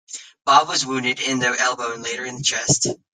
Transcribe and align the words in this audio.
Bob 0.45 0.67
was 0.67 0.83
wounded 0.83 1.19
in 1.19 1.37
the 1.37 1.55
elbow 1.59 1.93
and 1.93 2.01
later 2.01 2.25
in 2.25 2.35
the 2.37 2.41
chest. 2.41 2.87